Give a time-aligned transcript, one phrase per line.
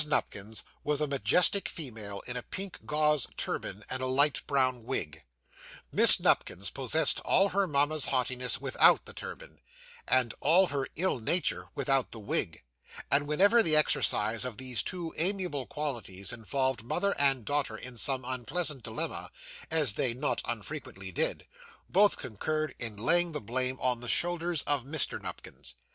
[0.07, 5.25] Nupkins was a majestic female in a pink gauze turban and a light brown wig.
[5.91, 9.59] Miss Nupkins possessed all her mamma's haughtiness without the turban,
[10.07, 12.63] and all her ill nature without the wig;
[13.11, 18.25] and whenever the exercise of these two amiable qualities involved mother and daughter in some
[18.25, 19.29] unpleasant dilemma,
[19.69, 21.45] as they not infrequently did, they
[21.89, 25.21] both concurred in laying the blame on the shoulders of Mr.
[25.21, 25.75] Nupkins.